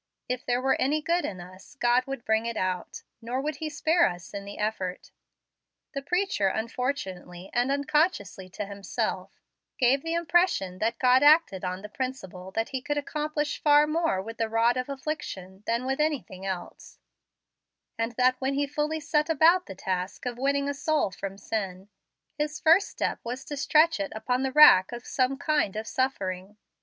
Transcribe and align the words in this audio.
If 0.27 0.43
there 0.43 0.59
were 0.63 0.81
any 0.81 0.99
good 0.99 1.25
in 1.25 1.39
us, 1.39 1.75
God 1.79 2.07
would 2.07 2.25
bring 2.25 2.47
it 2.47 2.57
out, 2.57 3.03
nor 3.21 3.39
would 3.39 3.57
He 3.57 3.69
spare 3.69 4.07
us 4.09 4.33
in 4.33 4.45
the 4.45 4.57
effort. 4.57 5.11
The 5.93 6.01
preacher, 6.01 6.47
unfortunately 6.47 7.51
and 7.53 7.71
unconsciously 7.71 8.49
to 8.49 8.65
himself, 8.65 9.29
gave 9.77 10.01
the 10.01 10.15
impression 10.15 10.79
that 10.79 10.97
God 10.97 11.21
acted 11.21 11.63
on 11.63 11.83
the 11.83 11.87
principle 11.87 12.49
that 12.53 12.69
He 12.69 12.81
could 12.81 12.97
accomplish 12.97 13.61
far 13.61 13.85
more 13.85 14.19
with 14.23 14.39
the 14.39 14.49
rod 14.49 14.75
of 14.75 14.89
affliction 14.89 15.61
than 15.67 15.85
with 15.85 15.99
anything 15.99 16.47
else, 16.47 16.97
and 17.95 18.13
that 18.13 18.41
when 18.41 18.55
He 18.55 18.65
fully 18.65 18.99
set 18.99 19.29
about 19.29 19.67
the 19.67 19.75
task 19.75 20.25
of 20.25 20.39
winning 20.39 20.67
a 20.67 20.73
soul 20.73 21.11
from 21.11 21.37
sin, 21.37 21.89
His 22.39 22.59
first 22.59 22.87
step 22.89 23.19
was 23.23 23.45
to 23.45 23.55
stretch 23.55 23.99
it 23.99 24.11
upon 24.15 24.41
the 24.41 24.51
rack 24.51 24.91
of 24.91 25.05
some 25.05 25.37
kind 25.37 25.75
of 25.75 25.85
suffering. 25.85 26.57